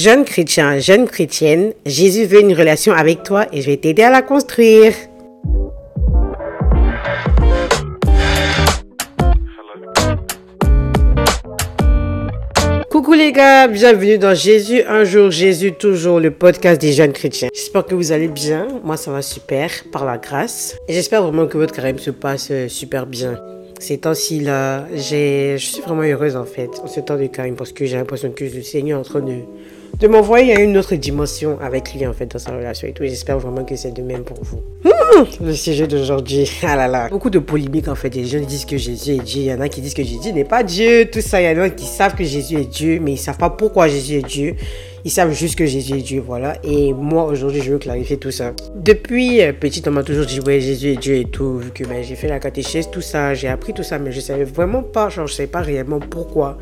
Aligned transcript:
Jeune 0.00 0.24
chrétien, 0.24 0.78
jeune 0.78 1.08
chrétienne, 1.08 1.72
Jésus 1.84 2.24
veut 2.24 2.40
une 2.40 2.54
relation 2.54 2.92
avec 2.92 3.24
toi 3.24 3.46
et 3.52 3.62
je 3.62 3.66
vais 3.68 3.78
t'aider 3.78 4.04
à 4.04 4.10
la 4.10 4.22
construire. 4.22 4.92
Coucou 12.88 13.14
les 13.14 13.32
gars, 13.32 13.66
bienvenue 13.66 14.18
dans 14.18 14.34
Jésus 14.34 14.82
un 14.86 15.02
jour, 15.02 15.32
Jésus 15.32 15.72
toujours, 15.72 16.20
le 16.20 16.30
podcast 16.30 16.80
des 16.80 16.92
jeunes 16.92 17.12
chrétiens. 17.12 17.48
J'espère 17.52 17.84
que 17.84 17.96
vous 17.96 18.12
allez 18.12 18.28
bien, 18.28 18.68
moi 18.84 18.96
ça 18.96 19.10
va 19.10 19.20
super, 19.20 19.68
par 19.90 20.04
la 20.04 20.16
grâce. 20.16 20.76
J'espère 20.88 21.24
vraiment 21.24 21.48
que 21.48 21.58
votre 21.58 21.74
carême 21.74 21.98
se 21.98 22.12
passe 22.12 22.50
euh, 22.52 22.68
super 22.68 23.04
bien. 23.04 23.36
Ces 23.80 23.98
temps-ci 23.98 24.38
là, 24.38 24.86
je 24.94 25.56
suis 25.58 25.82
vraiment 25.82 26.02
heureuse 26.02 26.36
en 26.36 26.44
fait, 26.44 26.70
en 26.84 26.86
ce 26.86 27.00
temps 27.00 27.16
de 27.16 27.26
carême, 27.26 27.56
parce 27.56 27.72
que 27.72 27.84
j'ai 27.84 27.96
l'impression 27.96 28.30
que 28.30 28.44
le 28.44 28.62
Seigneur 28.62 28.98
est 28.98 29.00
en 29.00 29.04
train 29.04 29.22
de 29.22 29.38
de 29.98 30.06
m'envoyer 30.06 30.56
à 30.56 30.60
une 30.60 30.76
autre 30.76 30.94
dimension 30.94 31.58
avec 31.60 31.92
lui 31.92 32.06
en 32.06 32.12
fait 32.12 32.26
dans 32.26 32.38
sa 32.38 32.52
relation 32.52 32.86
et 32.86 32.92
tout. 32.92 33.04
J'espère 33.04 33.38
vraiment 33.38 33.64
que 33.64 33.74
c'est 33.76 33.90
de 33.90 34.02
même 34.02 34.22
pour 34.22 34.38
vous. 34.42 34.60
Mmh, 34.84 35.44
le 35.44 35.52
sujet 35.54 35.86
d'aujourd'hui, 35.86 36.48
ah 36.62 36.76
là 36.76 36.86
là. 36.86 37.08
Beaucoup 37.08 37.30
de 37.30 37.38
polémiques 37.38 37.88
en 37.88 37.94
fait. 37.94 38.14
Les 38.14 38.24
gens 38.24 38.40
disent 38.40 38.64
que 38.64 38.76
Jésus 38.76 39.12
est 39.12 39.24
Dieu. 39.24 39.42
Il 39.42 39.46
y 39.46 39.52
en 39.52 39.60
a 39.60 39.68
qui 39.68 39.80
disent 39.80 39.94
que 39.94 40.04
Jésus 40.04 40.32
n'est 40.32 40.44
pas 40.44 40.62
Dieu. 40.62 41.08
Tout 41.10 41.20
ça, 41.20 41.40
il 41.40 41.46
y 41.46 41.58
en 41.58 41.62
a 41.62 41.70
qui 41.70 41.86
savent 41.86 42.14
que 42.14 42.24
Jésus 42.24 42.56
est 42.56 42.70
Dieu, 42.70 43.00
mais 43.02 43.12
ils 43.12 43.18
savent 43.18 43.38
pas 43.38 43.50
pourquoi 43.50 43.88
Jésus 43.88 44.14
est 44.14 44.26
Dieu. 44.26 44.54
Ils 45.04 45.10
savent 45.10 45.32
juste 45.32 45.56
que 45.56 45.64
Jésus 45.64 45.94
est 45.94 46.02
Dieu, 46.02 46.20
voilà. 46.24 46.56
Et 46.62 46.92
moi, 46.92 47.24
aujourd'hui, 47.24 47.62
je 47.62 47.72
veux 47.72 47.78
clarifier 47.78 48.18
tout 48.18 48.30
ça. 48.30 48.52
Depuis 48.74 49.40
euh, 49.40 49.52
petit, 49.52 49.82
on 49.86 49.90
m'a 49.92 50.02
toujours 50.02 50.26
dit, 50.26 50.40
ouais, 50.40 50.60
Jésus 50.60 50.88
est 50.92 50.96
Dieu 50.96 51.14
et 51.14 51.24
tout. 51.24 51.58
Vu 51.58 51.70
que 51.70 51.84
ben, 51.84 52.02
j'ai 52.02 52.16
fait 52.16 52.28
la 52.28 52.40
catéchèse, 52.40 52.90
tout 52.90 53.00
ça, 53.00 53.32
j'ai 53.32 53.48
appris 53.48 53.72
tout 53.72 53.84
ça, 53.84 53.98
mais 53.98 54.12
je 54.12 54.20
savais 54.20 54.44
vraiment 54.44 54.82
pas, 54.82 55.08
genre, 55.08 55.26
je 55.26 55.34
savais 55.34 55.46
pas 55.46 55.60
réellement 55.60 56.00
pourquoi 56.00 56.58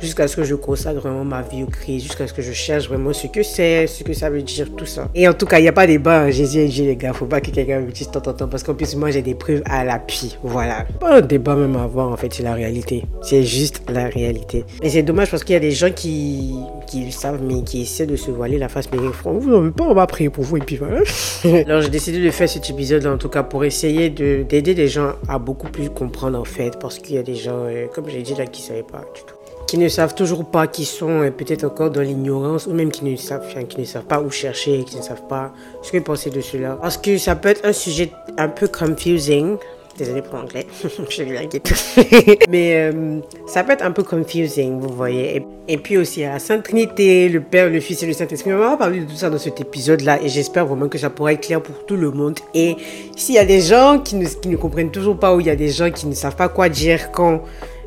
jusqu'à 0.00 0.28
ce 0.28 0.36
que 0.36 0.44
je 0.44 0.54
consacre 0.54 1.00
vraiment 1.00 1.24
ma 1.24 1.42
vie 1.42 1.62
au 1.62 1.66
Christ, 1.66 2.04
jusqu'à 2.04 2.26
ce 2.26 2.32
que 2.32 2.42
je 2.42 2.52
cherche 2.52 2.88
vraiment 2.88 3.12
ce 3.12 3.26
que 3.26 3.42
c'est, 3.42 3.86
ce 3.86 4.02
que 4.02 4.12
ça 4.12 4.30
veut 4.30 4.42
dire, 4.42 4.68
tout 4.76 4.86
ça. 4.86 5.08
Et 5.14 5.28
en 5.28 5.34
tout 5.34 5.46
cas, 5.46 5.58
il 5.58 5.62
n'y 5.62 5.68
a 5.68 5.72
pas 5.72 5.86
débat, 5.86 6.22
hein. 6.22 6.30
Jésus 6.30 6.58
et 6.58 6.68
Dieu, 6.68 6.86
les 6.86 6.96
gars. 6.96 7.12
Faut 7.12 7.26
pas 7.26 7.40
que 7.40 7.50
quelqu'un 7.50 7.80
me 7.80 7.90
dise 7.90 8.10
tant, 8.10 8.20
tant, 8.20 8.32
tant, 8.32 8.48
parce 8.48 8.62
qu'en 8.62 8.74
plus, 8.74 8.94
moi, 8.96 9.10
j'ai 9.10 9.22
des 9.22 9.34
preuves 9.34 9.62
à 9.66 9.84
l'appui. 9.84 10.36
Voilà. 10.42 10.86
Pas 10.98 11.18
un 11.18 11.20
débat 11.20 11.54
même 11.54 11.76
à 11.76 11.84
avoir, 11.84 12.08
en 12.08 12.16
fait, 12.16 12.32
c'est 12.32 12.42
la 12.42 12.54
réalité. 12.54 13.04
C'est 13.22 13.42
juste 13.42 13.82
la 13.88 14.06
réalité. 14.06 14.64
Et 14.82 14.90
c'est 14.90 15.02
dommage 15.02 15.30
parce 15.30 15.44
qu'il 15.44 15.52
y 15.52 15.56
a 15.56 15.60
des 15.60 15.70
gens 15.72 15.90
qui, 15.90 16.54
qui 16.86 17.04
le 17.04 17.10
savent, 17.10 17.40
mais 17.42 17.62
qui 17.62 17.82
essaient 17.82 18.06
de 18.06 18.16
se 18.16 18.30
voiler 18.30 18.58
la 18.58 18.68
face. 18.68 18.90
Mais 18.92 18.98
vous 18.98 19.50
n'en 19.50 19.70
pas, 19.70 19.84
on 19.84 19.94
va 19.94 20.06
prier 20.06 20.30
pour 20.30 20.44
vous, 20.44 20.56
et 20.56 20.60
puis 20.60 20.76
voilà. 20.76 21.00
Alors, 21.66 21.82
j'ai 21.82 21.90
décidé 21.90 22.22
de 22.22 22.30
faire 22.30 22.48
cet 22.48 22.68
épisode, 22.70 23.06
en 23.06 23.18
tout 23.18 23.28
cas, 23.28 23.42
pour 23.42 23.64
essayer 23.64 24.10
d'aider 24.10 24.74
les 24.74 24.88
gens 24.88 25.12
à 25.28 25.38
beaucoup 25.38 25.68
plus 25.68 25.90
comprendre, 25.90 26.38
en 26.38 26.44
fait, 26.44 26.78
parce 26.78 26.98
qu'il 26.98 27.16
y 27.16 27.18
a 27.18 27.22
des 27.22 27.34
gens, 27.36 27.64
euh, 27.64 27.86
comme 27.94 28.08
j'ai 28.08 28.22
dit 28.22 28.34
là, 28.34 28.46
qui 28.46 28.62
ne 28.62 28.66
savaient 28.68 28.82
pas 28.82 29.04
du 29.14 29.22
tout 29.26 29.39
qui 29.70 29.78
ne 29.78 29.86
savent 29.86 30.16
toujours 30.16 30.44
pas, 30.44 30.66
qui 30.66 30.84
sont 30.84 31.22
euh, 31.22 31.30
peut-être 31.30 31.62
encore 31.62 31.90
dans 31.90 32.00
l'ignorance, 32.00 32.66
ou 32.66 32.72
même 32.72 32.90
qui 32.90 33.04
ne, 33.04 33.14
savent, 33.14 33.46
qui 33.68 33.78
ne 33.78 33.84
savent 33.84 34.02
pas 34.02 34.20
où 34.20 34.28
chercher, 34.28 34.82
qui 34.82 34.96
ne 34.96 35.02
savent 35.02 35.28
pas 35.28 35.52
ce 35.80 35.92
que 35.92 35.98
penser 35.98 36.28
de 36.28 36.40
cela. 36.40 36.76
Parce 36.82 36.96
que 36.96 37.18
ça 37.18 37.36
peut 37.36 37.50
être 37.50 37.64
un 37.64 37.72
sujet 37.72 38.10
un 38.36 38.48
peu 38.48 38.66
confusing. 38.66 39.58
Désolé 39.96 40.22
pour 40.22 40.38
l'anglais, 40.38 40.66
je 41.08 41.22
vais 41.22 41.46
tout. 41.46 41.60
Mais 42.50 42.90
euh, 42.92 43.20
ça 43.46 43.62
peut 43.62 43.70
être 43.70 43.84
un 43.84 43.92
peu 43.92 44.02
confusing, 44.02 44.80
vous 44.80 44.92
voyez. 44.92 45.46
Et, 45.68 45.76
puis 45.78 45.98
aussi 45.98 46.24
à 46.24 46.32
la 46.32 46.38
Sainte 46.40 46.64
Trinité, 46.64 47.28
le 47.28 47.40
Père, 47.40 47.70
le 47.70 47.78
Fils 47.78 48.02
et 48.02 48.06
le 48.06 48.12
Saint-Esprit. 48.12 48.52
On 48.52 48.58
va 48.58 48.76
parler 48.76 49.00
de 49.00 49.04
tout 49.04 49.16
ça 49.16 49.30
dans 49.30 49.38
cet 49.38 49.60
épisode-là 49.60 50.20
et 50.20 50.28
j'espère 50.28 50.66
vraiment 50.66 50.88
que 50.88 50.98
ça 50.98 51.10
pourra 51.10 51.34
être 51.34 51.46
clair 51.46 51.62
pour 51.62 51.86
tout 51.86 51.96
le 51.96 52.10
monde. 52.10 52.40
Et 52.54 52.74
s'il 53.14 53.36
y 53.36 53.38
a 53.38 53.44
des 53.44 53.60
gens 53.60 54.00
qui 54.00 54.16
ne, 54.16 54.26
qui 54.26 54.48
ne 54.48 54.56
comprennent 54.56 54.90
toujours 54.90 55.16
pas 55.16 55.32
ou 55.32 55.38
il 55.38 55.46
y 55.46 55.50
a 55.50 55.54
des 55.54 55.68
gens 55.68 55.92
qui 55.92 56.08
ne 56.08 56.14
savent 56.14 56.34
pas 56.34 56.48
quoi 56.48 56.68
dire 56.68 57.12
quand 57.12 57.42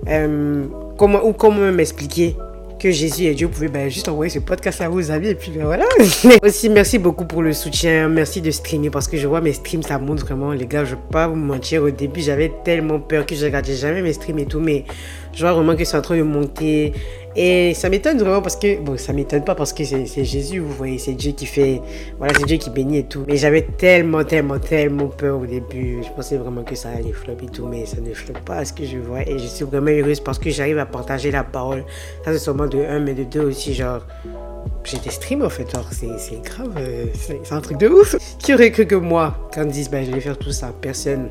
euh, 0.07 0.65
comment, 0.97 1.25
ou 1.25 1.33
comment 1.33 1.71
m'expliquer 1.71 2.35
que 2.83 2.91
Jésus 2.91 3.23
et 3.23 3.33
Dieu, 3.33 3.47
pouvez 3.47 3.69
ben, 3.69 3.89
juste 3.89 4.09
envoyer 4.09 4.29
ce 4.29 4.39
podcast 4.39 4.81
à 4.81 4.89
vos 4.89 5.09
amis 5.09 5.29
et 5.29 5.35
puis 5.35 5.51
ben, 5.51 5.63
voilà. 5.63 5.85
Aussi, 6.43 6.69
merci 6.69 6.99
beaucoup 6.99 7.23
pour 7.23 7.41
le 7.41 7.53
soutien. 7.53 8.09
Merci 8.09 8.41
de 8.41 8.51
streamer 8.51 8.89
parce 8.89 9.07
que 9.07 9.15
je 9.15 9.25
vois 9.25 9.39
mes 9.39 9.53
streams, 9.53 9.83
ça 9.83 9.97
monte 9.97 10.19
vraiment. 10.19 10.51
Les 10.51 10.65
gars, 10.65 10.83
je 10.83 10.91
ne 10.91 10.95
vais 10.95 11.01
pas 11.09 11.27
vous 11.27 11.35
mentir. 11.35 11.83
Au 11.83 11.91
début, 11.91 12.19
j'avais 12.19 12.51
tellement 12.65 12.99
peur 12.99 13.25
que 13.25 13.35
je 13.35 13.45
regardais 13.45 13.73
jamais 13.73 14.01
mes 14.01 14.11
streams 14.11 14.39
et 14.39 14.45
tout. 14.45 14.59
Mais 14.59 14.83
je 15.33 15.41
vois 15.41 15.53
vraiment 15.53 15.75
que 15.75 15.83
c'est 15.83 15.97
en 15.97 16.01
train 16.01 16.17
de 16.17 16.23
monter. 16.23 16.93
Et 17.35 17.73
ça 17.73 17.89
m'étonne 17.89 18.19
vraiment 18.19 18.41
parce 18.43 18.55
que, 18.55 18.79
bon, 18.79 18.95
ça 18.95 19.11
m'étonne 19.11 19.43
pas 19.43 19.55
parce 19.55 19.73
que 19.73 19.83
c'est 19.83 20.23
Jésus, 20.23 20.59
vous 20.59 20.71
voyez, 20.71 20.99
c'est 20.99 21.13
Dieu 21.13 21.31
qui 21.31 21.47
fait, 21.47 21.81
voilà, 22.19 22.33
c'est 22.37 22.45
Dieu 22.45 22.57
qui 22.57 22.69
bénit 22.69 22.99
et 22.99 23.03
tout. 23.05 23.25
Mais 23.27 23.37
j'avais 23.37 23.63
tellement, 23.63 24.23
tellement, 24.23 24.59
tellement 24.59 25.07
peur 25.07 25.39
au 25.39 25.45
début. 25.47 26.03
Je 26.03 26.09
pensais 26.09 26.37
vraiment 26.37 26.63
que 26.63 26.75
ça 26.75 26.89
allait 26.89 27.11
flop 27.11 27.37
et 27.41 27.47
tout, 27.47 27.65
mais 27.65 27.87
ça 27.87 27.97
ne 27.99 28.13
flop 28.13 28.35
pas 28.45 28.57
à 28.57 28.65
ce 28.65 28.73
que 28.73 28.85
je 28.85 28.97
vois. 28.97 29.27
Et 29.27 29.39
je 29.39 29.47
suis 29.47 29.65
vraiment 29.65 29.89
heureuse 29.89 30.19
parce 30.19 30.37
que 30.37 30.51
j'arrive 30.51 30.77
à 30.77 30.85
partager 30.85 31.31
la 31.31 31.43
parole. 31.43 31.83
Ça, 32.23 32.33
c'est 32.33 32.39
seulement 32.39 32.67
de 32.67 32.77
un, 32.77 32.99
mais 32.99 33.15
de 33.15 33.23
deux 33.23 33.45
aussi, 33.45 33.73
genre, 33.73 34.05
j'ai 34.83 34.99
des 34.99 35.09
streams 35.09 35.43
en 35.43 35.49
fait, 35.49 35.67
c'est 35.91 36.41
grave, 36.43 36.73
euh, 36.77 37.05
c'est 37.15 37.51
un 37.51 37.61
truc 37.61 37.77
de 37.77 37.87
ouf. 37.87 38.15
Qui 38.37 38.53
aurait 38.53 38.71
cru 38.71 38.85
que 38.85 38.95
moi, 38.95 39.49
quand 39.53 39.63
ils 39.63 39.71
disent, 39.71 39.89
ben, 39.89 40.05
je 40.05 40.11
vais 40.11 40.19
faire 40.19 40.37
tout 40.37 40.51
ça, 40.51 40.71
personne 40.81 41.29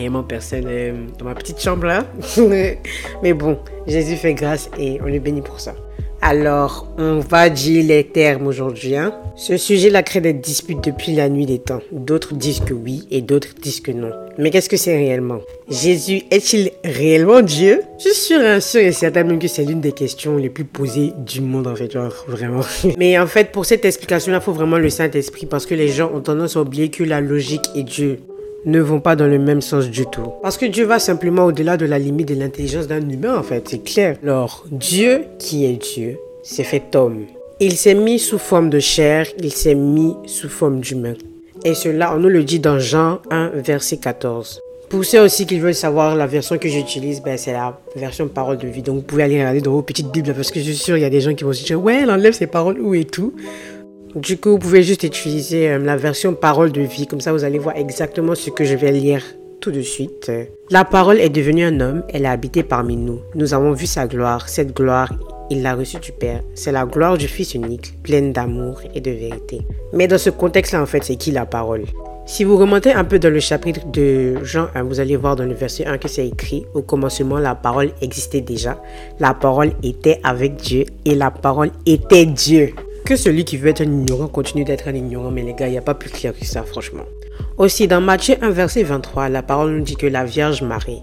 vraiment 0.00 0.22
personne 0.22 0.64
euh, 0.66 0.92
dans 1.18 1.26
ma 1.26 1.34
petite 1.34 1.60
chambre 1.60 1.86
là. 1.86 2.04
Mais 3.22 3.34
bon, 3.34 3.58
Jésus 3.86 4.16
fait 4.16 4.34
grâce 4.34 4.70
et 4.78 5.00
on 5.02 5.06
le 5.06 5.18
bénit 5.18 5.42
pour 5.42 5.60
ça. 5.60 5.74
Alors, 6.22 6.86
on 6.98 7.20
va 7.20 7.48
dire 7.48 7.82
les 7.86 8.04
termes 8.04 8.46
aujourd'hui. 8.46 8.94
Hein. 8.94 9.14
Ce 9.36 9.56
sujet-là 9.56 10.02
crée 10.02 10.20
des 10.20 10.34
disputes 10.34 10.84
depuis 10.84 11.14
la 11.14 11.30
nuit 11.30 11.46
des 11.46 11.58
temps. 11.58 11.80
D'autres 11.92 12.34
disent 12.34 12.60
que 12.60 12.74
oui 12.74 13.08
et 13.10 13.22
d'autres 13.22 13.54
disent 13.58 13.80
que 13.80 13.90
non. 13.90 14.10
Mais 14.36 14.50
qu'est-ce 14.50 14.68
que 14.68 14.76
c'est 14.76 14.94
réellement? 14.94 15.40
Jésus 15.70 16.22
est-il 16.30 16.72
réellement 16.84 17.40
Dieu? 17.40 17.80
Je 17.98 18.10
suis 18.10 18.14
sûr, 18.14 18.40
hein, 18.42 18.60
sûr 18.60 18.82
et 18.82 18.92
certain 18.92 19.24
même 19.24 19.38
que 19.38 19.48
c'est 19.48 19.64
l'une 19.64 19.80
des 19.80 19.92
questions 19.92 20.36
les 20.36 20.50
plus 20.50 20.64
posées 20.64 21.14
du 21.24 21.40
monde 21.40 21.66
en 21.66 21.74
fait, 21.74 21.90
genre, 21.90 22.12
vraiment. 22.28 22.60
Mais 22.98 23.18
en 23.18 23.26
fait, 23.26 23.50
pour 23.50 23.64
cette 23.64 23.86
explication-là, 23.86 24.40
il 24.42 24.44
faut 24.44 24.52
vraiment 24.52 24.78
le 24.78 24.90
Saint-Esprit 24.90 25.46
parce 25.46 25.64
que 25.64 25.74
les 25.74 25.88
gens 25.88 26.12
ont 26.14 26.20
tendance 26.20 26.54
à 26.54 26.60
oublier 26.60 26.90
que 26.90 27.02
la 27.02 27.22
logique 27.22 27.64
est 27.74 27.82
Dieu 27.82 28.18
ne 28.66 28.80
vont 28.80 29.00
pas 29.00 29.16
dans 29.16 29.26
le 29.26 29.38
même 29.38 29.60
sens 29.60 29.88
du 29.88 30.06
tout. 30.06 30.32
Parce 30.42 30.58
que 30.58 30.66
Dieu 30.66 30.84
va 30.84 30.98
simplement 30.98 31.46
au-delà 31.46 31.76
de 31.76 31.86
la 31.86 31.98
limite 31.98 32.28
de 32.28 32.34
l'intelligence 32.34 32.86
d'un 32.86 33.08
humain, 33.08 33.36
en 33.36 33.42
fait, 33.42 33.68
c'est 33.68 33.82
clair. 33.82 34.16
Alors, 34.22 34.64
Dieu, 34.70 35.24
qui 35.38 35.64
est 35.64 35.76
Dieu, 35.76 36.18
s'est 36.42 36.64
fait 36.64 36.94
homme. 36.94 37.24
Il 37.60 37.76
s'est 37.76 37.94
mis 37.94 38.18
sous 38.18 38.38
forme 38.38 38.70
de 38.70 38.78
chair, 38.78 39.26
il 39.38 39.52
s'est 39.52 39.74
mis 39.74 40.14
sous 40.26 40.48
forme 40.48 40.80
d'humain. 40.80 41.14
Et 41.64 41.74
cela, 41.74 42.14
on 42.14 42.18
nous 42.18 42.28
le 42.28 42.42
dit 42.42 42.58
dans 42.58 42.78
Jean 42.78 43.20
1, 43.30 43.50
verset 43.56 43.98
14. 43.98 44.62
Pour 44.88 45.04
ceux 45.04 45.20
aussi 45.20 45.46
qui 45.46 45.58
veulent 45.58 45.74
savoir 45.74 46.16
la 46.16 46.26
version 46.26 46.58
que 46.58 46.68
j'utilise, 46.68 47.22
ben, 47.22 47.36
c'est 47.38 47.52
la 47.52 47.78
version 47.94 48.26
parole 48.28 48.58
de 48.58 48.66
vie. 48.66 48.82
Donc 48.82 48.96
vous 48.96 49.02
pouvez 49.02 49.22
aller 49.22 49.38
regarder 49.38 49.60
dans 49.60 49.70
vos 49.70 49.82
petites 49.82 50.10
bibles 50.10 50.34
parce 50.34 50.50
que 50.50 50.58
je 50.58 50.64
suis 50.64 50.74
sûr 50.74 50.96
il 50.96 51.02
y 51.02 51.04
a 51.04 51.10
des 51.10 51.20
gens 51.20 51.32
qui 51.32 51.44
vont 51.44 51.52
se 51.52 51.64
dire 51.64 51.80
ouais, 51.80 52.00
elle 52.02 52.10
enlève 52.10 52.32
ses 52.32 52.48
paroles 52.48 52.80
où 52.80 52.94
et 52.94 53.04
tout. 53.04 53.32
Du 54.14 54.38
coup, 54.38 54.50
vous 54.50 54.58
pouvez 54.58 54.82
juste 54.82 55.04
utiliser 55.04 55.70
euh, 55.70 55.78
la 55.78 55.96
version 55.96 56.34
parole 56.34 56.72
de 56.72 56.80
vie. 56.80 57.06
Comme 57.06 57.20
ça, 57.20 57.32
vous 57.32 57.44
allez 57.44 57.60
voir 57.60 57.76
exactement 57.76 58.34
ce 58.34 58.50
que 58.50 58.64
je 58.64 58.74
vais 58.74 58.90
lire 58.90 59.22
tout 59.60 59.70
de 59.70 59.82
suite. 59.82 60.32
La 60.70 60.84
parole 60.84 61.20
est 61.20 61.28
devenue 61.28 61.64
un 61.64 61.78
homme. 61.78 62.02
Elle 62.12 62.26
a 62.26 62.32
habité 62.32 62.64
parmi 62.64 62.96
nous. 62.96 63.20
Nous 63.36 63.54
avons 63.54 63.72
vu 63.72 63.86
sa 63.86 64.08
gloire. 64.08 64.48
Cette 64.48 64.74
gloire, 64.74 65.12
il 65.48 65.62
l'a 65.62 65.74
reçue 65.74 65.98
du 65.98 66.10
Père. 66.10 66.40
C'est 66.54 66.72
la 66.72 66.86
gloire 66.86 67.18
du 67.18 67.28
Fils 67.28 67.54
unique, 67.54 68.02
pleine 68.02 68.32
d'amour 68.32 68.80
et 68.94 69.00
de 69.00 69.12
vérité. 69.12 69.60
Mais 69.92 70.08
dans 70.08 70.18
ce 70.18 70.30
contexte-là, 70.30 70.82
en 70.82 70.86
fait, 70.86 71.04
c'est 71.04 71.16
qui 71.16 71.30
la 71.30 71.46
parole? 71.46 71.84
Si 72.26 72.42
vous 72.42 72.56
remontez 72.56 72.92
un 72.92 73.04
peu 73.04 73.18
dans 73.20 73.32
le 73.32 73.40
chapitre 73.40 73.86
de 73.92 74.42
Jean 74.42 74.68
1, 74.74 74.82
vous 74.84 74.98
allez 74.98 75.16
voir 75.16 75.36
dans 75.36 75.44
le 75.44 75.54
verset 75.54 75.86
1 75.86 75.98
que 75.98 76.08
c'est 76.08 76.26
écrit 76.26 76.64
Au 76.74 76.82
commencement, 76.82 77.38
la 77.38 77.54
parole 77.54 77.90
existait 78.00 78.40
déjà. 78.40 78.80
La 79.20 79.34
parole 79.34 79.70
était 79.84 80.20
avec 80.24 80.56
Dieu 80.56 80.84
et 81.04 81.14
la 81.14 81.30
parole 81.30 81.70
était 81.86 82.26
Dieu 82.26 82.72
que 83.10 83.16
celui 83.16 83.44
qui 83.44 83.56
veut 83.56 83.70
être 83.70 83.80
un 83.80 83.90
ignorant 83.90 84.28
continue 84.28 84.62
d'être 84.62 84.86
un 84.86 84.94
ignorant, 84.94 85.32
mais 85.32 85.42
les 85.42 85.52
gars, 85.52 85.66
il 85.66 85.72
n'y 85.72 85.78
a 85.78 85.82
pas 85.82 85.94
plus 85.94 86.10
clair 86.10 86.32
que 86.32 86.44
ça, 86.44 86.62
franchement. 86.62 87.02
Aussi, 87.58 87.88
dans 87.88 88.00
Matthieu 88.00 88.36
1, 88.40 88.50
verset 88.50 88.84
23, 88.84 89.28
la 89.30 89.42
parole 89.42 89.72
nous 89.72 89.82
dit 89.82 89.96
que 89.96 90.06
la 90.06 90.24
Vierge 90.24 90.62
Marie 90.62 91.02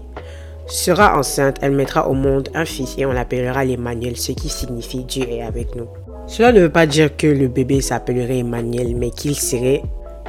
sera 0.66 1.18
enceinte, 1.18 1.58
elle 1.60 1.72
mettra 1.72 2.08
au 2.08 2.14
monde 2.14 2.48
un 2.54 2.64
fils 2.64 2.94
et 2.96 3.04
on 3.04 3.12
l'appellera 3.12 3.62
l'Emmanuel, 3.62 4.16
ce 4.16 4.32
qui 4.32 4.48
signifie 4.48 5.04
Dieu 5.04 5.24
est 5.28 5.42
avec 5.42 5.76
nous. 5.76 5.86
Cela 6.26 6.52
ne 6.52 6.60
veut 6.60 6.70
pas 6.70 6.86
dire 6.86 7.14
que 7.14 7.26
le 7.26 7.46
bébé 7.46 7.82
s'appellerait 7.82 8.38
Emmanuel, 8.38 8.96
mais 8.96 9.10
qu'il 9.10 9.36
serait 9.36 9.82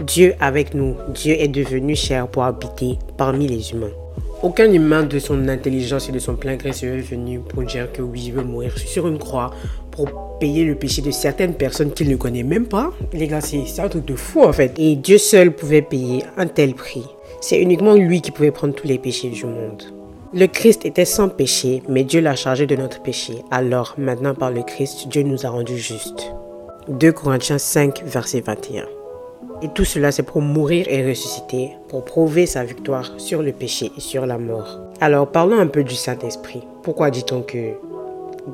Dieu 0.05 0.33
avec 0.41 0.73
nous. 0.73 0.97
Dieu 1.13 1.35
est 1.39 1.47
devenu 1.47 1.95
chair 1.95 2.27
pour 2.27 2.43
habiter 2.43 2.99
parmi 3.15 3.47
les 3.47 3.71
humains. 3.71 3.87
Aucun 4.41 4.71
humain 4.71 5.03
de 5.03 5.19
son 5.19 5.49
intelligence 5.49 6.07
et 6.07 6.13
de 6.13 6.19
son 6.19 6.35
plein 6.35 6.55
gré 6.55 6.71
serait 6.71 6.99
venu 6.99 7.39
pour 7.39 7.63
dire 7.63 7.91
que 7.91 8.01
oui, 8.01 8.23
il 8.27 8.33
veut 8.33 8.43
mourir 8.43 8.77
sur 8.77 9.05
une 9.07 9.17
croix 9.17 9.51
pour 10.05 10.39
payer 10.39 10.63
le 10.63 10.75
péché 10.75 11.01
de 11.01 11.11
certaines 11.11 11.53
personnes 11.53 11.91
qu'il 11.91 12.09
ne 12.09 12.15
connaît 12.15 12.43
même 12.43 12.67
pas. 12.67 12.91
Les 13.11 13.27
gars, 13.27 13.41
c'est 13.41 13.81
un 13.81 13.89
truc 13.89 14.05
de 14.05 14.15
fou 14.15 14.43
en 14.43 14.53
fait. 14.53 14.71
Et 14.77 14.95
Dieu 14.95 15.17
seul 15.17 15.51
pouvait 15.51 15.81
payer 15.81 16.23
un 16.37 16.47
tel 16.47 16.73
prix. 16.73 17.03
C'est 17.41 17.59
uniquement 17.59 17.95
lui 17.95 18.21
qui 18.21 18.31
pouvait 18.31 18.51
prendre 18.51 18.73
tous 18.73 18.87
les 18.87 18.97
péchés 18.97 19.29
du 19.29 19.45
monde. 19.45 19.83
Le 20.33 20.45
Christ 20.47 20.85
était 20.85 21.03
sans 21.03 21.27
péché, 21.27 21.83
mais 21.89 22.05
Dieu 22.05 22.21
l'a 22.21 22.37
chargé 22.37 22.65
de 22.65 22.77
notre 22.77 23.01
péché. 23.01 23.43
Alors, 23.51 23.95
maintenant 23.97 24.33
par 24.33 24.51
le 24.51 24.61
Christ, 24.61 25.09
Dieu 25.09 25.23
nous 25.23 25.45
a 25.45 25.49
rendus 25.49 25.77
justes. 25.77 26.31
2 26.87 27.11
Corinthiens 27.11 27.57
5, 27.57 28.03
verset 28.05 28.39
21. 28.39 28.85
Et 29.61 29.67
tout 29.67 29.83
cela, 29.83 30.13
c'est 30.13 30.23
pour 30.23 30.41
mourir 30.41 30.85
et 30.87 31.05
ressusciter, 31.05 31.71
pour 31.89 32.05
prouver 32.05 32.45
sa 32.45 32.63
victoire 32.63 33.11
sur 33.17 33.41
le 33.41 33.51
péché 33.51 33.91
et 33.97 34.01
sur 34.01 34.25
la 34.25 34.37
mort. 34.37 34.79
Alors, 35.01 35.27
parlons 35.29 35.59
un 35.59 35.67
peu 35.67 35.83
du 35.83 35.95
Saint-Esprit. 35.95 36.61
Pourquoi 36.83 37.09
dit-on 37.11 37.41
que 37.41 37.73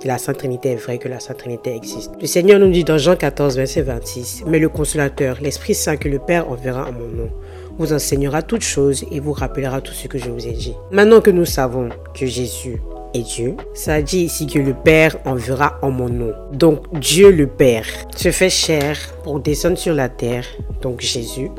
la 0.04 0.18
Sainte 0.18 0.38
Trinité 0.38 0.72
est 0.72 0.76
vraie, 0.76 0.98
que 0.98 1.08
la 1.08 1.20
Sainte 1.20 1.38
Trinité 1.38 1.76
existe. 1.76 2.12
Le 2.20 2.28
Seigneur 2.28 2.60
nous 2.60 2.70
dit 2.70 2.84
dans 2.84 2.98
Jean 2.98 3.16
14, 3.16 3.56
verset 3.56 3.82
26, 3.82 4.44
Mais 4.48 4.60
le 4.60 4.70
consolateur, 4.70 5.38
l'Esprit 5.42 5.74
Saint 5.74 5.98
que 5.98 6.10
le 6.10 6.20
Père 6.20 6.50
enverra 6.50 6.88
en 6.88 6.92
mon 6.92 7.08
nom, 7.08 7.30
vous 7.78 7.94
enseignera 7.94 8.42
toutes 8.42 8.64
choses 8.64 9.06
et 9.12 9.20
vous 9.20 9.34
rappellera 9.34 9.82
tout 9.82 9.94
ce 9.94 10.08
que 10.08 10.18
je 10.18 10.30
vous 10.30 10.48
ai 10.48 10.54
dit. 10.54 10.74
Maintenant 10.92 11.22
que 11.22 11.32
nous 11.32 11.46
savons 11.46 11.90
que 12.14 12.26
Jésus 12.26 12.82
est 13.14 13.22
Dieu, 13.22 13.56
ça 13.74 14.02
dit 14.02 14.22
ici 14.22 14.48
que 14.48 14.60
le 14.60 14.74
Père 14.74 15.18
enverra 15.26 15.78
en 15.82 15.92
mon 15.92 16.10
nom. 16.10 16.34
Donc 16.54 16.98
Dieu 17.00 17.32
le 17.32 17.48
Père 17.48 17.86
se 18.16 18.32
fait 18.32 18.50
chair 18.50 18.98
pour 19.24 19.40
descendre 19.40 19.78
sur 19.78 19.94
la 19.94 20.10
terre, 20.10 20.46
donc 20.82 21.02
Jésus, 21.02 21.50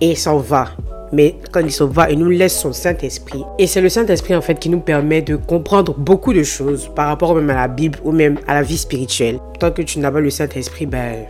et 0.00 0.14
s'en 0.14 0.38
va 0.38 0.70
mais 1.12 1.36
quand 1.52 1.60
il 1.60 1.72
s'en 1.72 1.86
va, 1.86 2.10
il 2.10 2.18
nous 2.18 2.30
laisse 2.30 2.58
son 2.58 2.72
Saint-Esprit. 2.72 3.42
Et 3.58 3.66
c'est 3.66 3.80
le 3.80 3.88
Saint-Esprit 3.88 4.36
en 4.36 4.40
fait 4.40 4.58
qui 4.58 4.68
nous 4.68 4.80
permet 4.80 5.22
de 5.22 5.36
comprendre 5.36 5.94
beaucoup 5.94 6.32
de 6.32 6.42
choses 6.42 6.90
par 6.94 7.08
rapport 7.08 7.34
même 7.34 7.50
à 7.50 7.54
la 7.54 7.68
Bible 7.68 7.98
ou 8.04 8.12
même 8.12 8.38
à 8.46 8.54
la 8.54 8.62
vie 8.62 8.78
spirituelle. 8.78 9.38
Tant 9.58 9.70
que 9.70 9.82
tu 9.82 9.98
n'as 9.98 10.10
pas 10.10 10.20
le 10.20 10.30
Saint-Esprit, 10.30 10.86
ben, 10.86 11.26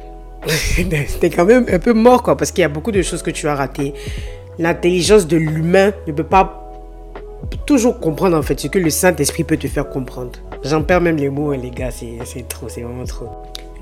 t'es 1.21 1.31
quand 1.31 1.45
même 1.45 1.67
un 1.71 1.79
peu 1.79 1.93
mort 1.93 2.23
quoi, 2.23 2.37
parce 2.37 2.53
qu'il 2.53 2.63
y 2.63 2.65
a 2.65 2.69
beaucoup 2.69 2.93
de 2.93 3.03
choses 3.03 3.23
que 3.23 3.31
tu 3.31 3.49
as 3.49 3.55
ratées. 3.55 3.95
L'intelligence 4.59 5.27
de 5.27 5.37
l'humain 5.37 5.93
ne 6.07 6.13
peut 6.13 6.25
pas 6.25 6.57
toujours 7.67 7.99
comprendre 8.01 8.37
en 8.37 8.43
fait 8.43 8.61
ce 8.61 8.67
que 8.67 8.79
le 8.79 8.91
Saint-Esprit 8.91 9.45
peut 9.45 9.57
te 9.57 9.67
faire 9.67 9.89
comprendre. 9.89 10.33
J'en 10.63 10.83
perds 10.83 11.01
même 11.01 11.17
les 11.17 11.31
mots, 11.31 11.53
les 11.53 11.71
gars, 11.71 11.91
c'est 11.91 12.49
trop, 12.49 12.69
c'est 12.69 12.83
vraiment 12.83 13.05
trop 13.05 13.29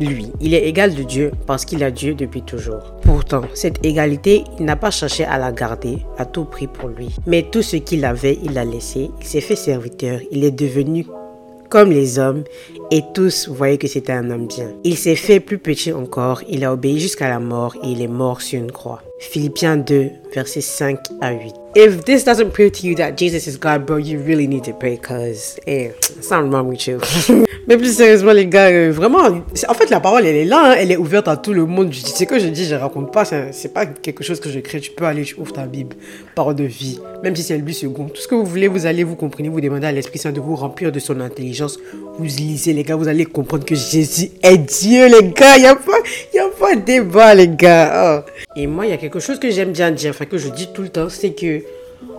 lui. 0.00 0.32
Il 0.40 0.54
est 0.54 0.66
égal 0.66 0.94
de 0.94 1.02
Dieu 1.02 1.32
parce 1.46 1.64
qu'il 1.64 1.82
a 1.84 1.90
Dieu 1.90 2.14
depuis 2.14 2.42
toujours. 2.42 2.94
Pourtant, 3.02 3.42
cette 3.54 3.84
égalité, 3.84 4.44
il 4.58 4.64
n'a 4.64 4.76
pas 4.76 4.90
cherché 4.90 5.24
à 5.24 5.38
la 5.38 5.52
garder 5.52 5.98
à 6.16 6.24
tout 6.24 6.44
prix 6.44 6.66
pour 6.66 6.88
lui. 6.88 7.14
Mais 7.26 7.42
tout 7.42 7.62
ce 7.62 7.76
qu'il 7.76 8.04
avait, 8.04 8.38
il 8.42 8.54
l'a 8.54 8.64
laissé. 8.64 9.10
Il 9.20 9.26
s'est 9.26 9.40
fait 9.40 9.56
serviteur. 9.56 10.20
Il 10.30 10.44
est 10.44 10.50
devenu 10.50 11.06
comme 11.68 11.90
les 11.90 12.18
hommes 12.18 12.44
et 12.90 13.02
tous 13.14 13.48
voyaient 13.48 13.78
que 13.78 13.88
c'était 13.88 14.12
un 14.12 14.30
homme 14.30 14.46
bien. 14.46 14.70
Il 14.84 14.96
s'est 14.96 15.16
fait 15.16 15.40
plus 15.40 15.58
petit 15.58 15.92
encore, 15.92 16.42
il 16.48 16.64
a 16.64 16.72
obéi 16.72 16.98
jusqu'à 16.98 17.28
la 17.28 17.40
mort 17.40 17.76
et 17.82 17.88
il 17.88 18.00
est 18.00 18.08
mort 18.08 18.40
sur 18.40 18.58
une 18.58 18.72
croix. 18.72 19.02
Philippiens 19.18 19.76
2, 19.76 20.10
versets 20.34 20.60
5 20.60 20.98
à 21.20 21.32
8. 21.32 21.54
If 21.76 22.04
this 22.04 22.24
doesn't 22.24 22.50
prove 22.52 22.72
to 22.72 22.86
you 22.86 22.94
that 22.96 23.16
Jesus 23.16 23.46
is 23.46 23.58
God, 23.58 23.84
bro, 23.84 23.98
you 23.98 24.18
really 24.20 24.46
need 24.46 24.64
to 24.64 24.72
pray 24.72 24.96
because, 24.96 25.58
hey, 25.66 25.92
something 26.22 26.50
wrong 26.50 26.68
with 26.68 26.86
you. 26.86 27.00
Mais 27.68 27.76
plus 27.76 27.94
sérieusement, 27.94 28.32
les 28.32 28.46
gars, 28.46 28.70
euh, 28.70 28.90
vraiment, 28.90 29.18
en 29.24 29.74
fait, 29.74 29.90
la 29.90 30.00
parole, 30.00 30.24
elle 30.24 30.36
est 30.36 30.46
là, 30.46 30.70
hein, 30.70 30.76
elle 30.78 30.90
est 30.90 30.96
ouverte 30.96 31.28
à 31.28 31.36
tout 31.36 31.52
le 31.52 31.66
monde. 31.66 31.92
Je 31.92 32.00
dis, 32.02 32.10
ce 32.12 32.24
que 32.24 32.38
je 32.38 32.46
dis, 32.46 32.64
je 32.64 32.74
raconte 32.74 33.12
pas, 33.12 33.26
c'est 33.26 33.74
pas 33.74 33.84
quelque 33.84 34.24
chose 34.24 34.40
que 34.40 34.48
je 34.48 34.58
crée. 34.60 34.80
Tu 34.80 34.90
peux 34.90 35.04
aller, 35.04 35.22
tu 35.22 35.34
ouvres 35.38 35.52
ta 35.52 35.66
Bible, 35.66 35.94
parole 36.34 36.54
de 36.54 36.64
vie, 36.64 36.98
même 37.22 37.36
si 37.36 37.42
c'est 37.42 37.58
le 37.58 37.62
but 37.62 37.74
second. 37.74 38.06
Tout 38.06 38.22
ce 38.22 38.26
que 38.26 38.34
vous 38.34 38.46
voulez, 38.46 38.68
vous 38.68 38.86
allez, 38.86 39.04
vous 39.04 39.16
comprenez, 39.16 39.50
vous 39.50 39.60
demandez 39.60 39.86
à 39.86 39.92
l'Esprit 39.92 40.18
Saint 40.18 40.32
de 40.32 40.40
vous 40.40 40.56
remplir 40.56 40.90
de 40.90 40.98
son 40.98 41.20
intelligence. 41.20 41.78
Vous 42.18 42.24
lisez, 42.24 42.72
les 42.72 42.84
gars, 42.84 42.96
vous 42.96 43.06
allez 43.06 43.26
comprendre 43.26 43.66
que 43.66 43.74
Jésus 43.74 44.30
est 44.42 44.56
Dieu, 44.56 45.06
les 45.06 45.28
gars. 45.28 45.58
Il 45.58 45.60
n'y 45.60 45.66
a, 45.66 45.76
pas, 45.76 45.92
a 45.92 46.58
pas 46.58 46.74
de 46.74 46.80
débat, 46.80 47.34
les 47.34 47.48
gars. 47.48 48.24
Oh. 48.24 48.30
Et 48.56 48.66
moi, 48.66 48.86
il 48.86 48.90
y 48.90 48.94
a 48.94 48.96
quelque 48.96 49.20
chose 49.20 49.38
que 49.38 49.50
j'aime 49.50 49.72
bien 49.72 49.90
dire, 49.90 50.12
enfin, 50.12 50.24
que 50.24 50.38
je 50.38 50.48
dis 50.48 50.68
tout 50.72 50.80
le 50.80 50.88
temps, 50.88 51.10
c'est 51.10 51.32
que, 51.32 51.60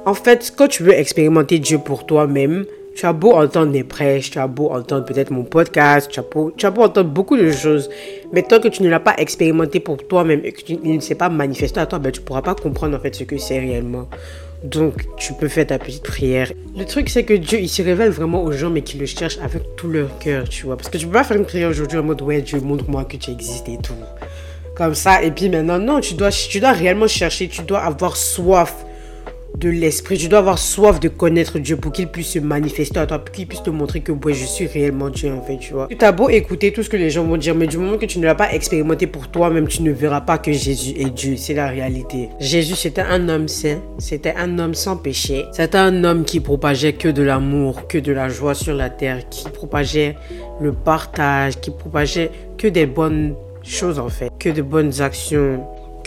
en 0.05 0.13
fait, 0.13 0.53
quand 0.55 0.67
tu 0.67 0.83
veux 0.83 0.93
expérimenter 0.93 1.57
Dieu 1.57 1.79
pour 1.79 2.05
toi-même, 2.05 2.65
tu 2.99 3.05
as 3.05 3.13
beau 3.13 3.31
entendre 3.31 3.71
des 3.71 3.85
prêches, 3.85 4.29
tu 4.29 4.39
as 4.39 4.47
beau 4.47 4.71
entendre 4.71 5.05
peut-être 5.05 5.31
mon 5.31 5.45
podcast, 5.45 6.11
tu 6.11 6.19
as, 6.19 6.23
beau, 6.23 6.51
tu 6.51 6.65
as 6.65 6.69
beau 6.69 6.83
entendre 6.83 7.09
beaucoup 7.09 7.37
de 7.37 7.49
choses, 7.49 7.89
mais 8.33 8.41
tant 8.41 8.59
que 8.59 8.67
tu 8.67 8.83
ne 8.83 8.89
l'as 8.89 8.99
pas 8.99 9.15
expérimenté 9.17 9.79
pour 9.79 10.05
toi-même 10.05 10.41
et 10.43 10.51
que 10.51 10.61
tu 10.61 10.75
ne 10.75 10.99
s'est 10.99 11.15
pas 11.15 11.29
manifesté 11.29 11.79
à 11.79 11.85
toi, 11.85 11.97
ben, 11.97 12.11
tu 12.11 12.19
ne 12.19 12.25
pourras 12.25 12.41
pas 12.41 12.55
comprendre 12.55 12.97
en 12.97 12.99
fait 12.99 13.15
ce 13.15 13.23
que 13.23 13.37
c'est 13.37 13.57
réellement. 13.57 14.09
Donc, 14.65 15.05
tu 15.15 15.31
peux 15.31 15.47
faire 15.47 15.67
ta 15.67 15.79
petite 15.79 16.03
prière. 16.03 16.51
Le 16.77 16.83
truc, 16.83 17.07
c'est 17.07 17.23
que 17.23 17.33
Dieu, 17.33 17.61
il 17.61 17.69
se 17.69 17.81
révèle 17.81 18.09
vraiment 18.09 18.43
aux 18.43 18.51
gens, 18.51 18.69
mais 18.69 18.81
qui 18.81 18.97
le 18.97 19.05
cherchent 19.05 19.39
avec 19.41 19.77
tout 19.77 19.87
leur 19.87 20.19
cœur, 20.19 20.49
tu 20.49 20.65
vois. 20.65 20.75
Parce 20.75 20.89
que 20.89 20.97
tu 20.97 21.05
peux 21.05 21.13
pas 21.13 21.23
faire 21.23 21.37
une 21.37 21.45
prière 21.45 21.69
aujourd'hui 21.69 21.99
en 21.99 22.03
mode, 22.03 22.21
ouais, 22.21 22.41
Dieu, 22.41 22.59
montre-moi 22.59 23.05
que 23.05 23.15
tu 23.15 23.31
existes 23.31 23.69
et 23.69 23.77
tout. 23.77 23.93
Comme 24.75 24.93
ça, 24.93 25.23
et 25.23 25.31
puis 25.31 25.47
maintenant, 25.47 25.79
non, 25.79 26.01
tu 26.01 26.15
dois, 26.15 26.31
tu 26.31 26.59
dois 26.59 26.73
réellement 26.73 27.07
chercher, 27.07 27.47
tu 27.47 27.61
dois 27.61 27.79
avoir 27.79 28.17
soif 28.17 28.75
de 29.57 29.69
l'esprit. 29.69 30.17
Tu 30.17 30.27
dois 30.27 30.39
avoir 30.39 30.59
soif 30.59 30.99
de 30.99 31.09
connaître 31.09 31.59
Dieu 31.59 31.77
pour 31.77 31.91
qu'il 31.91 32.07
puisse 32.07 32.29
se 32.29 32.39
manifester 32.39 32.99
à 32.99 33.05
toi, 33.05 33.19
pour 33.19 33.33
qu'il 33.33 33.47
puisse 33.47 33.63
te 33.63 33.69
montrer 33.69 34.01
que 34.01 34.11
ouais, 34.11 34.33
je 34.33 34.45
suis 34.45 34.67
réellement 34.67 35.09
Dieu 35.09 35.31
en 35.31 35.41
fait, 35.41 35.57
tu 35.57 35.73
vois. 35.73 35.87
Tu 35.87 36.05
as 36.05 36.11
beau 36.11 36.29
écouter 36.29 36.71
tout 36.71 36.83
ce 36.83 36.89
que 36.89 36.97
les 36.97 37.09
gens 37.09 37.23
vont 37.23 37.37
dire, 37.37 37.55
mais 37.55 37.67
du 37.67 37.77
moment 37.77 37.97
que 37.97 38.05
tu 38.05 38.19
ne 38.19 38.25
l'as 38.25 38.35
pas 38.35 38.53
expérimenté 38.53 39.07
pour 39.07 39.29
toi-même, 39.29 39.67
tu 39.67 39.83
ne 39.83 39.91
verras 39.91 40.21
pas 40.21 40.37
que 40.37 40.51
Jésus 40.51 40.93
est 40.99 41.09
Dieu. 41.09 41.35
C'est 41.37 41.53
la 41.53 41.67
réalité. 41.67 42.29
Jésus, 42.39 42.75
c'était 42.75 43.01
un 43.01 43.29
homme 43.29 43.47
saint, 43.47 43.81
c'était 43.97 44.33
un 44.35 44.59
homme 44.59 44.73
sans 44.73 44.97
péché, 44.97 45.45
c'était 45.51 45.77
un 45.77 46.03
homme 46.03 46.23
qui 46.23 46.39
propageait 46.39 46.93
que 46.93 47.09
de 47.09 47.23
l'amour, 47.23 47.87
que 47.87 47.97
de 47.97 48.11
la 48.11 48.29
joie 48.29 48.53
sur 48.53 48.75
la 48.75 48.89
terre, 48.89 49.27
qui 49.29 49.49
propageait 49.49 50.15
le 50.61 50.73
partage, 50.73 51.59
qui 51.59 51.71
propageait 51.71 52.31
que 52.57 52.67
des 52.67 52.85
bonnes 52.85 53.35
choses 53.63 53.99
en 53.99 54.09
fait, 54.09 54.31
que 54.39 54.49
de 54.49 54.61
bonnes 54.61 55.01
actions, 55.01 55.65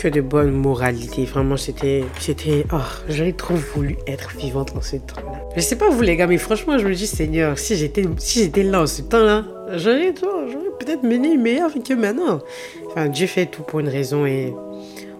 de 0.09 0.21
bonne 0.21 0.51
moralité. 0.51 1.25
Vraiment, 1.25 1.57
c'était. 1.57 2.03
C'était. 2.19 2.65
Oh, 2.71 2.77
j'aurais 3.09 3.33
trop 3.33 3.55
voulu 3.55 3.97
être 4.07 4.31
vivante 4.37 4.73
en 4.75 4.81
ce 4.81 4.97
temps-là. 4.97 5.45
Je 5.55 5.61
sais 5.61 5.77
pas 5.77 5.89
vous, 5.89 6.01
les 6.01 6.15
gars, 6.15 6.27
mais 6.27 6.37
franchement, 6.37 6.77
je 6.77 6.87
me 6.87 6.93
dis, 6.93 7.07
Seigneur, 7.07 7.57
si 7.57 7.75
j'étais 7.75 8.03
si 8.17 8.51
là 8.63 8.81
en 8.81 8.87
ce 8.87 9.01
temps-là, 9.03 9.43
j'aurais 9.77 10.13
peut-être 10.13 11.03
mené 11.03 11.37
meilleur 11.37 11.71
que 11.73 11.93
maintenant. 11.93 12.39
Enfin, 12.87 13.07
Dieu 13.07 13.27
fait 13.27 13.45
tout 13.45 13.63
pour 13.63 13.79
une 13.79 13.89
raison 13.89 14.25
et 14.25 14.53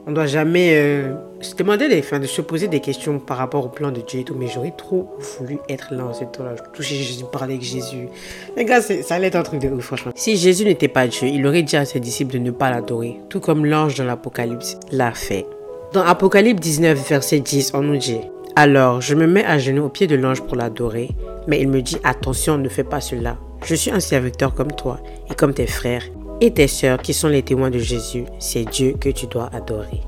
on 0.05 0.11
doit 0.11 0.25
jamais 0.25 0.71
euh, 0.75 1.13
se 1.43 1.55
demander, 1.55 1.87
enfin, 1.99 2.19
de 2.19 2.25
se 2.25 2.41
poser 2.41 2.67
des 2.67 2.79
questions 2.79 3.19
par 3.19 3.37
rapport 3.37 3.65
au 3.65 3.69
plan 3.69 3.91
de 3.91 4.01
Dieu 4.01 4.21
et 4.21 4.23
tout, 4.23 4.35
mais 4.35 4.47
j'aurais 4.47 4.73
trop 4.75 5.15
voulu 5.37 5.59
être 5.69 5.93
là 5.93 6.05
en 6.05 6.13
ce 6.13 6.23
temps-là, 6.23 6.55
toucher 6.73 6.95
Jésus, 6.95 7.25
parler 7.31 7.55
avec 7.55 7.65
Jésus. 7.65 8.09
Les 8.55 8.65
gars, 8.65 8.81
ça 8.81 9.15
allait 9.15 9.27
être 9.27 9.35
un 9.35 9.43
truc 9.43 9.59
de 9.59 9.69
ouf, 9.69 9.85
franchement. 9.85 10.11
Si 10.15 10.37
Jésus 10.37 10.65
n'était 10.65 10.87
pas 10.87 11.07
Dieu, 11.07 11.27
il 11.27 11.45
aurait 11.45 11.63
dit 11.63 11.75
à 11.75 11.85
ses 11.85 11.99
disciples 11.99 12.33
de 12.33 12.39
ne 12.39 12.51
pas 12.51 12.69
l'adorer, 12.69 13.19
tout 13.29 13.39
comme 13.39 13.65
l'ange 13.65 13.95
dans 13.95 14.05
l'Apocalypse 14.05 14.77
l'a 14.91 15.11
fait. 15.11 15.45
Dans 15.93 16.03
Apocalypse 16.03 16.59
19, 16.59 17.07
verset 17.07 17.39
10, 17.39 17.71
on 17.75 17.81
nous 17.81 17.97
dit 17.97 18.19
Alors 18.55 19.01
je 19.01 19.13
me 19.13 19.27
mets 19.27 19.45
à 19.45 19.59
genoux 19.59 19.85
au 19.85 19.89
pied 19.89 20.07
de 20.07 20.15
l'ange 20.15 20.41
pour 20.41 20.55
l'adorer, 20.55 21.09
mais 21.47 21.59
il 21.59 21.67
me 21.67 21.81
dit 21.81 21.97
Attention, 22.03 22.57
ne 22.57 22.69
fais 22.69 22.83
pas 22.83 23.01
cela. 23.01 23.37
Je 23.63 23.75
suis 23.75 23.91
un 23.91 23.99
serviteur 23.99 24.55
comme 24.55 24.71
toi 24.71 24.99
et 25.29 25.35
comme 25.35 25.53
tes 25.53 25.67
frères 25.67 26.03
et 26.41 26.51
tes 26.51 26.67
sœurs 26.67 27.01
qui 27.01 27.13
sont 27.13 27.29
les 27.29 27.43
témoins 27.43 27.69
de 27.69 27.79
Jésus. 27.79 28.25
C'est 28.39 28.65
Dieu 28.65 28.95
que 28.99 29.09
tu 29.09 29.27
dois 29.27 29.49
adorer. 29.53 30.01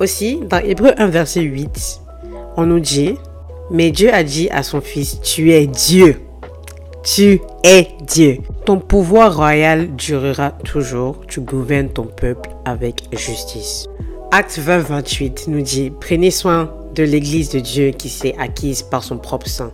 Aussi, 0.00 0.40
dans 0.48 0.58
Hébreu 0.58 0.92
1, 0.96 1.08
verset 1.08 1.40
8, 1.40 2.00
on 2.56 2.66
nous 2.66 2.80
dit, 2.80 3.14
mais 3.70 3.90
Dieu 3.90 4.12
a 4.12 4.22
dit 4.22 4.48
à 4.50 4.62
son 4.62 4.80
Fils, 4.80 5.20
tu 5.20 5.52
es 5.52 5.66
Dieu. 5.66 6.20
Tu 7.02 7.40
es 7.64 7.88
Dieu. 8.06 8.38
Ton 8.64 8.78
pouvoir 8.78 9.36
royal 9.36 9.94
durera 9.96 10.50
toujours. 10.50 11.20
Tu 11.26 11.40
gouvernes 11.40 11.88
ton 11.88 12.04
peuple 12.04 12.50
avec 12.64 13.02
justice. 13.12 13.88
Acte 14.30 14.58
20, 14.58 14.78
28 14.80 15.48
nous 15.48 15.62
dit, 15.62 15.90
prenez 15.90 16.30
soin 16.30 16.70
de 16.94 17.02
l'Église 17.02 17.50
de 17.50 17.60
Dieu 17.60 17.90
qui 17.90 18.08
s'est 18.08 18.34
acquise 18.38 18.82
par 18.82 19.02
son 19.02 19.18
propre 19.18 19.48
sang. 19.48 19.70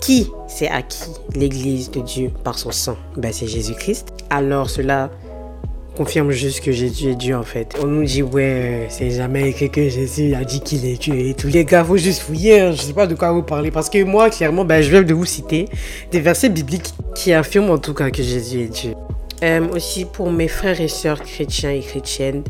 Qui 0.00 0.30
s'est 0.46 0.68
acquis 0.68 1.10
l'Église 1.34 1.90
de 1.90 2.00
Dieu 2.00 2.30
par 2.44 2.58
son 2.58 2.70
sang? 2.70 2.96
Ben, 3.16 3.32
C'est 3.32 3.46
Jésus-Christ. 3.46 4.12
Alors 4.30 4.68
cela 4.68 5.10
confirme 5.96 6.30
juste 6.30 6.60
que 6.60 6.72
Jésus 6.72 7.10
est 7.10 7.14
Dieu 7.14 7.36
en 7.36 7.42
fait. 7.42 7.76
On 7.82 7.86
nous 7.86 8.04
dit 8.04 8.22
ouais, 8.22 8.86
c'est 8.88 9.10
jamais 9.10 9.50
écrit 9.50 9.70
que 9.70 9.88
Jésus 9.88 10.34
a 10.34 10.44
dit 10.44 10.60
qu'il 10.60 10.84
est 10.86 11.00
Dieu 11.00 11.14
et 11.14 11.34
tous 11.34 11.48
les 11.48 11.64
gars, 11.64 11.84
faut 11.84 11.96
juste 11.96 12.22
fouiller, 12.22 12.60
hein. 12.60 12.72
je 12.72 12.80
sais 12.80 12.92
pas 12.92 13.06
de 13.06 13.14
quoi 13.14 13.32
vous 13.32 13.42
parlez 13.42 13.70
parce 13.70 13.90
que 13.90 14.02
moi 14.02 14.30
clairement, 14.30 14.64
ben, 14.64 14.82
je 14.82 14.90
viens 14.90 15.02
de 15.02 15.14
vous 15.14 15.24
citer 15.24 15.66
des 16.10 16.20
versets 16.20 16.48
bibliques 16.48 16.94
qui 17.14 17.32
affirment 17.32 17.70
en 17.70 17.78
tout 17.78 17.94
cas 17.94 18.10
que 18.10 18.22
Jésus 18.22 18.60
est 18.60 18.68
Dieu. 18.68 18.94
Euh, 19.42 19.66
aussi 19.74 20.04
pour 20.04 20.30
mes 20.30 20.48
frères 20.48 20.80
et 20.80 20.88
sœurs 20.88 21.20
chrétiens 21.22 21.72
et 21.72 21.80
chrétiennes, 21.80 22.44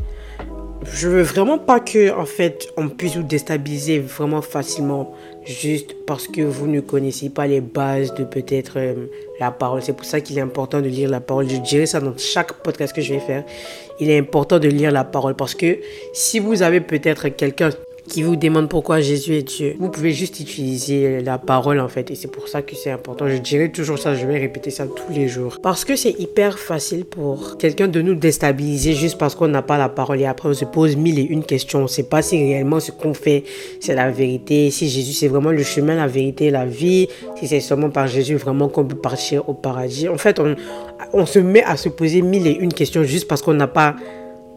je 0.91 1.07
veux 1.07 1.21
vraiment 1.21 1.57
pas 1.57 1.79
que 1.79 2.11
en 2.11 2.25
fait 2.25 2.67
on 2.77 2.89
puisse 2.89 3.15
vous 3.15 3.23
déstabiliser 3.23 3.99
vraiment 3.99 4.41
facilement 4.41 5.13
juste 5.45 5.95
parce 6.05 6.27
que 6.27 6.41
vous 6.41 6.67
ne 6.67 6.79
connaissez 6.79 7.29
pas 7.29 7.47
les 7.47 7.61
bases 7.61 8.13
de 8.15 8.23
peut-être 8.23 8.73
euh, 8.77 9.07
la 9.39 9.51
parole. 9.51 9.81
C'est 9.81 9.93
pour 9.93 10.05
ça 10.05 10.21
qu'il 10.21 10.37
est 10.37 10.41
important 10.41 10.81
de 10.81 10.87
lire 10.87 11.09
la 11.09 11.19
parole. 11.19 11.49
Je 11.49 11.57
dirais 11.57 11.85
ça 11.85 11.99
dans 11.99 12.17
chaque 12.17 12.53
podcast 12.63 12.95
que 12.95 13.01
je 13.01 13.13
vais 13.13 13.19
faire. 13.19 13.43
Il 13.99 14.09
est 14.09 14.17
important 14.17 14.59
de 14.59 14.67
lire 14.67 14.91
la 14.91 15.03
parole 15.03 15.35
parce 15.35 15.55
que 15.55 15.79
si 16.13 16.39
vous 16.39 16.61
avez 16.61 16.79
peut-être 16.79 17.29
quelqu'un 17.29 17.69
qui 18.07 18.21
vous 18.23 18.35
demande 18.35 18.69
pourquoi 18.69 19.01
Jésus 19.01 19.35
est 19.35 19.43
Dieu. 19.43 19.75
Vous 19.79 19.89
pouvez 19.89 20.11
juste 20.11 20.39
utiliser 20.39 21.21
la 21.21 21.37
parole 21.37 21.79
en 21.79 21.87
fait 21.87 22.11
et 22.11 22.15
c'est 22.15 22.27
pour 22.27 22.47
ça 22.47 22.61
que 22.61 22.75
c'est 22.75 22.91
important. 22.91 23.27
Je 23.27 23.37
dirais 23.37 23.69
toujours 23.69 23.97
ça, 23.97 24.15
je 24.15 24.25
vais 24.25 24.37
répéter 24.37 24.69
ça 24.71 24.85
tous 24.85 25.13
les 25.13 25.27
jours. 25.27 25.59
Parce 25.61 25.85
que 25.85 25.95
c'est 25.95 26.19
hyper 26.19 26.59
facile 26.59 27.05
pour 27.05 27.57
quelqu'un 27.57 27.87
de 27.87 28.01
nous 28.01 28.15
déstabiliser 28.15 28.93
juste 28.93 29.17
parce 29.17 29.35
qu'on 29.35 29.47
n'a 29.47 29.61
pas 29.61 29.77
la 29.77 29.89
parole 29.89 30.19
et 30.19 30.25
après 30.25 30.49
on 30.49 30.53
se 30.53 30.65
pose 30.65 30.95
mille 30.95 31.19
et 31.19 31.23
une 31.23 31.43
questions. 31.43 31.79
On 31.79 31.83
ne 31.83 31.87
sait 31.87 32.03
pas 32.03 32.21
si 32.21 32.37
réellement 32.37 32.79
ce 32.79 32.91
qu'on 32.91 33.13
fait 33.13 33.43
c'est 33.79 33.95
la 33.95 34.11
vérité, 34.11 34.69
si 34.71 34.89
Jésus 34.89 35.13
c'est 35.13 35.27
vraiment 35.27 35.51
le 35.51 35.63
chemin, 35.63 35.95
la 35.95 36.07
vérité, 36.07 36.49
la 36.49 36.65
vie, 36.65 37.07
si 37.39 37.47
c'est 37.47 37.61
seulement 37.61 37.89
par 37.89 38.07
Jésus 38.07 38.35
vraiment 38.35 38.67
qu'on 38.67 38.85
peut 38.85 38.95
partir 38.95 39.47
au 39.47 39.53
paradis. 39.53 40.09
En 40.09 40.17
fait, 40.17 40.39
on, 40.39 40.55
on 41.13 41.25
se 41.25 41.39
met 41.39 41.63
à 41.63 41.77
se 41.77 41.89
poser 41.89 42.21
mille 42.21 42.47
et 42.47 42.55
une 42.55 42.73
questions 42.73 43.03
juste 43.03 43.27
parce 43.27 43.41
qu'on 43.41 43.53
n'a 43.53 43.67
pas 43.67 43.95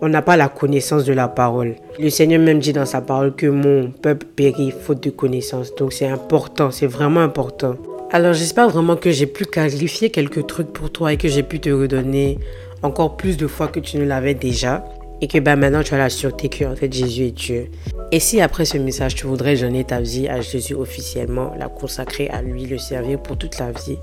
on 0.02 0.08
n'a 0.08 0.22
pas 0.22 0.36
la 0.36 0.48
connaissance 0.48 1.04
de 1.04 1.12
la 1.12 1.28
parole. 1.28 1.76
Le 1.98 2.10
Seigneur 2.10 2.40
même 2.40 2.58
dit 2.58 2.72
dans 2.72 2.86
sa 2.86 3.00
parole 3.00 3.34
que 3.34 3.46
mon 3.46 3.90
peuple 3.90 4.26
périt 4.36 4.70
faute 4.70 5.02
de 5.02 5.10
connaissance. 5.10 5.74
Donc 5.74 5.92
c'est 5.92 6.08
important, 6.08 6.70
c'est 6.70 6.86
vraiment 6.86 7.20
important. 7.20 7.76
Alors 8.12 8.34
j'espère 8.34 8.68
vraiment 8.68 8.96
que 8.96 9.10
j'ai 9.10 9.26
pu 9.26 9.44
clarifier 9.44 10.10
quelques 10.10 10.46
trucs 10.46 10.72
pour 10.72 10.90
toi 10.90 11.12
et 11.12 11.16
que 11.16 11.28
j'ai 11.28 11.42
pu 11.42 11.60
te 11.60 11.70
redonner 11.70 12.38
encore 12.82 13.16
plus 13.16 13.36
de 13.36 13.46
fois 13.46 13.68
que 13.68 13.80
tu 13.80 13.96
ne 13.96 14.04
l'avais 14.04 14.34
déjà 14.34 14.84
et 15.20 15.28
que 15.28 15.38
ben, 15.38 15.56
maintenant 15.56 15.82
tu 15.82 15.94
as 15.94 15.98
la 15.98 16.10
sûreté 16.10 16.48
que 16.48 16.64
en 16.64 16.76
fait 16.76 16.92
Jésus 16.92 17.24
est 17.24 17.30
Dieu. 17.30 17.66
Et 18.12 18.20
si 18.20 18.40
après 18.40 18.64
ce 18.64 18.78
message 18.78 19.14
tu 19.14 19.26
voudrais 19.26 19.56
donner 19.56 19.82
ta 19.82 20.00
vie 20.00 20.28
à 20.28 20.40
Jésus 20.40 20.74
officiellement, 20.74 21.52
la 21.58 21.68
consacrer 21.68 22.28
à 22.28 22.42
lui, 22.42 22.66
le 22.66 22.78
servir 22.78 23.20
pour 23.20 23.36
toute 23.36 23.58
la 23.58 23.72
vie, 23.72 23.98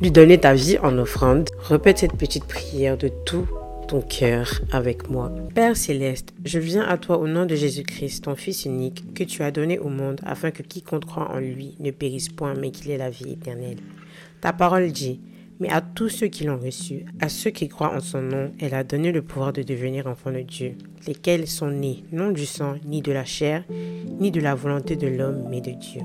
lui 0.00 0.10
donner 0.10 0.38
ta 0.38 0.54
vie 0.54 0.78
en 0.82 0.96
offrande, 0.98 1.48
répète 1.68 1.98
cette 1.98 2.16
petite 2.16 2.44
prière 2.44 2.96
de 2.96 3.08
tout 3.08 3.48
cœur 3.98 4.60
avec 4.70 5.10
moi. 5.10 5.32
Père 5.52 5.76
céleste, 5.76 6.32
je 6.44 6.60
viens 6.60 6.86
à 6.86 6.96
toi 6.96 7.18
au 7.18 7.26
nom 7.26 7.46
de 7.46 7.56
Jésus-Christ, 7.56 8.24
ton 8.24 8.36
Fils 8.36 8.64
unique, 8.64 9.12
que 9.14 9.24
tu 9.24 9.42
as 9.42 9.50
donné 9.50 9.80
au 9.80 9.88
monde 9.88 10.20
afin 10.24 10.52
que 10.52 10.62
quiconque 10.62 11.06
croit 11.06 11.32
en 11.32 11.38
lui 11.38 11.74
ne 11.80 11.90
périsse 11.90 12.28
point, 12.28 12.54
mais 12.54 12.70
qu'il 12.70 12.92
ait 12.92 12.96
la 12.96 13.10
vie 13.10 13.32
éternelle. 13.32 13.78
Ta 14.40 14.52
parole 14.52 14.92
dit, 14.92 15.20
mais 15.58 15.68
à 15.68 15.80
tous 15.80 16.08
ceux 16.08 16.28
qui 16.28 16.44
l'ont 16.44 16.58
reçu, 16.58 17.04
à 17.20 17.28
ceux 17.28 17.50
qui 17.50 17.68
croient 17.68 17.94
en 17.94 18.00
son 18.00 18.22
nom, 18.22 18.52
elle 18.60 18.74
a 18.74 18.84
donné 18.84 19.10
le 19.10 19.22
pouvoir 19.22 19.52
de 19.52 19.62
devenir 19.62 20.06
enfants 20.06 20.32
de 20.32 20.40
Dieu, 20.40 20.76
lesquels 21.06 21.48
sont 21.48 21.70
nés 21.70 22.04
non 22.12 22.30
du 22.30 22.46
sang, 22.46 22.76
ni 22.86 23.02
de 23.02 23.12
la 23.12 23.24
chair, 23.24 23.64
ni 24.20 24.30
de 24.30 24.40
la 24.40 24.54
volonté 24.54 24.94
de 24.94 25.08
l'homme, 25.08 25.48
mais 25.50 25.60
de 25.60 25.72
Dieu. 25.72 26.00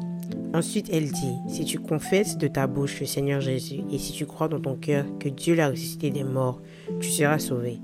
Ensuite, 0.56 0.90
elle 0.90 1.12
dit, 1.12 1.36
si 1.50 1.66
tu 1.66 1.80
confesses 1.80 2.38
de 2.38 2.48
ta 2.48 2.66
bouche 2.66 3.02
le 3.02 3.06
Seigneur 3.06 3.42
Jésus, 3.42 3.82
et 3.92 3.98
si 3.98 4.14
tu 4.14 4.26
crois 4.26 4.48
dans 4.48 4.62
ton 4.62 4.76
cœur 4.76 5.04
que 5.20 5.28
Dieu 5.28 5.54
l'a 5.54 5.68
ressuscité 5.68 6.12
des 6.12 6.24
morts, 6.24 6.62
tu 7.02 7.10
seras 7.10 7.40
sauvé. 7.40 7.80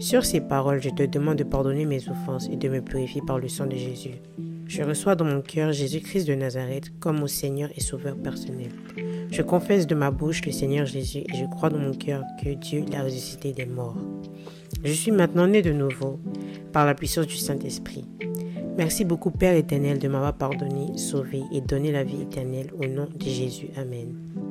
Sur 0.00 0.24
ces 0.24 0.40
paroles, 0.40 0.82
je 0.82 0.90
te 0.90 1.04
demande 1.04 1.38
de 1.38 1.44
pardonner 1.44 1.84
mes 1.84 2.08
offenses 2.08 2.48
et 2.50 2.56
de 2.56 2.68
me 2.68 2.80
purifier 2.80 3.22
par 3.24 3.38
le 3.38 3.46
sang 3.46 3.66
de 3.66 3.76
Jésus. 3.76 4.16
Je 4.66 4.82
reçois 4.82 5.14
dans 5.14 5.24
mon 5.24 5.40
cœur 5.40 5.70
Jésus-Christ 5.70 6.26
de 6.26 6.34
Nazareth 6.34 6.98
comme 6.98 7.20
mon 7.20 7.28
Seigneur 7.28 7.70
et 7.76 7.80
Sauveur 7.80 8.16
personnel. 8.16 8.72
Je 9.30 9.42
confesse 9.42 9.86
de 9.86 9.94
ma 9.94 10.10
bouche 10.10 10.44
le 10.44 10.50
Seigneur 10.50 10.84
Jésus 10.84 11.20
et 11.20 11.36
je 11.36 11.44
crois 11.44 11.70
dans 11.70 11.78
mon 11.78 11.94
cœur 11.94 12.24
que 12.42 12.48
Dieu 12.54 12.84
l'a 12.90 13.04
ressuscité 13.04 13.52
des 13.52 13.66
morts. 13.66 13.98
Je 14.82 14.92
suis 14.92 15.12
maintenant 15.12 15.46
né 15.46 15.62
de 15.62 15.72
nouveau 15.72 16.18
par 16.72 16.86
la 16.86 16.96
puissance 16.96 17.28
du 17.28 17.36
Saint-Esprit. 17.36 18.04
Merci 18.76 19.04
beaucoup 19.04 19.30
Père 19.30 19.54
éternel 19.54 19.98
de 19.98 20.08
m'avoir 20.08 20.34
pardonné, 20.34 20.98
sauvé 20.98 21.42
et 21.50 21.60
donné 21.62 21.92
la 21.92 22.04
vie 22.04 22.22
éternelle 22.22 22.70
au 22.78 22.86
nom 22.86 23.08
de 23.14 23.24
Jésus. 23.24 23.68
Amen. 23.76 24.45